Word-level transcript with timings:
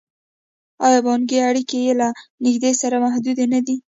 آیا 0.85 0.99
بانکي 1.05 1.37
اړیکې 1.49 1.77
یې 1.85 1.93
له 2.01 2.07
نړۍ 2.43 2.73
سره 2.81 2.95
محدودې 3.05 3.45
نه 3.53 3.59
دي؟ 3.65 3.75